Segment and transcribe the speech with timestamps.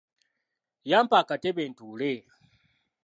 [0.89, 2.11] Yampa akatebe ntuule.